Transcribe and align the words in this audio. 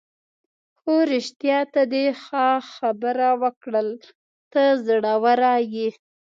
هو 0.81 0.95
رښتیا، 1.13 1.59
ته 1.73 1.81
دې 1.93 2.05
ښه 2.23 2.45
خبره 2.73 3.29
وکړل، 3.41 3.87
ته 4.51 4.63
زړوره 4.85 5.53
یې. 5.73 5.89